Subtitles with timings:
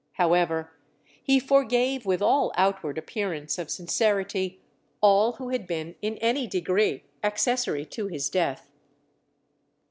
[0.13, 0.71] However,
[1.21, 4.59] he forgave with all outward appearance of sincerity,
[4.99, 8.71] all who had been in any degree accessory to his death.